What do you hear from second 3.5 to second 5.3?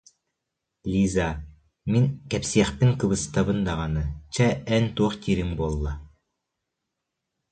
даҕаны, чэ, эн, туох